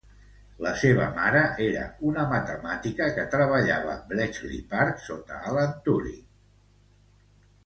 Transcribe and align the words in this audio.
La 0.65 0.69
seva 0.83 1.03
mare 1.17 1.43
era 1.65 1.83
una 2.11 2.23
matemàtica 2.31 3.09
que 3.19 3.27
treballava 3.35 3.93
a 3.97 4.01
Bletchley 4.13 4.63
Park 4.73 5.05
sota 5.11 5.39
Alan 5.53 5.77
Turing. 5.89 6.27